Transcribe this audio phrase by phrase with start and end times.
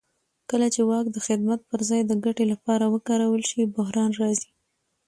[0.49, 4.49] کله چې واک د خدمت پر ځای د ګټې لپاره وکارول شي بحران راځي